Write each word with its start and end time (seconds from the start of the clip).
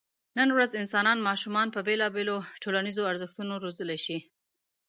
نن 0.37 0.49
ورځ 0.57 0.71
انسانان 0.81 1.19
ماشومان 1.27 1.67
په 1.71 1.79
بېلابېلو 1.87 2.35
ټولنیزو 2.63 3.07
ارزښتونو 3.11 3.53
روزلی 3.65 3.97
شي. 4.05 4.17